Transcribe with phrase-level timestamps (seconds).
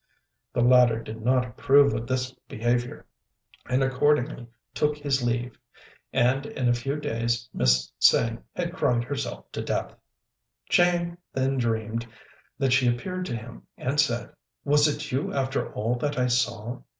[0.53, 3.05] The latter did not approve of this behaviour,
[3.69, 5.59] and accordingly took his leave;
[6.11, 9.93] and in a few days Miss Tsêng had cried herself to death.
[10.69, 12.07] Chang then dreamed
[12.57, 14.31] that she appeared to him, and said,
[14.63, 16.79] "Was it you after all that I saw?